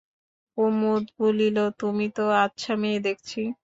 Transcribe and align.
কুমুদ 0.57 1.03
বলিল, 1.19 1.57
তুমি 1.79 2.05
তো 2.15 2.23
আচ্ছা 2.37 2.71
মেয়ে 2.77 2.99
দেখছি। 2.99 3.39